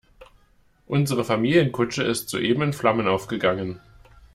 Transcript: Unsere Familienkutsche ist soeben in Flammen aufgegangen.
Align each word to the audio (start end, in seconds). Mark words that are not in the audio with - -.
Unsere 0.87 1.23
Familienkutsche 1.23 2.01
ist 2.01 2.27
soeben 2.29 2.63
in 2.63 2.73
Flammen 2.73 3.07
aufgegangen. 3.07 3.79